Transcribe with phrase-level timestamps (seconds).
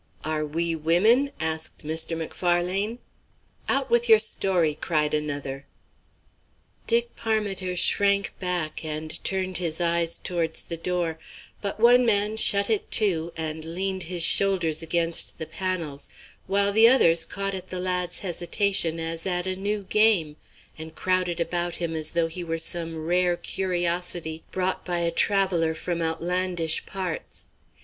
[0.25, 2.17] "Are we women?" asked Mr.
[2.17, 2.97] Macfarlane.
[3.69, 5.67] "Out with your story," cried another.
[6.87, 11.19] Dick Parmiter shrank back and turned his eyes towards the door,
[11.61, 16.09] but one man shut it to and leaned his shoulders against the panels,
[16.47, 20.35] while the others caught at the lad's hesitation as at a new game,
[20.79, 25.75] and crowded about him as though he was some rare curiosity brought by a traveller
[25.75, 27.45] from outlandish parts.